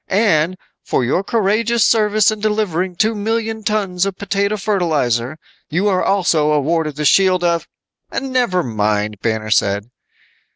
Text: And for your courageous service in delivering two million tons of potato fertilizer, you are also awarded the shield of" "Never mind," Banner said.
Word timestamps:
And 0.07 0.57
for 0.83 1.05
your 1.05 1.23
courageous 1.23 1.85
service 1.85 2.31
in 2.31 2.39
delivering 2.39 2.95
two 2.95 3.13
million 3.13 3.61
tons 3.63 4.03
of 4.03 4.17
potato 4.17 4.57
fertilizer, 4.57 5.37
you 5.69 5.87
are 5.89 6.03
also 6.03 6.53
awarded 6.53 6.95
the 6.95 7.05
shield 7.05 7.43
of" 7.43 7.67
"Never 8.11 8.63
mind," 8.63 9.19
Banner 9.21 9.51
said. 9.51 9.91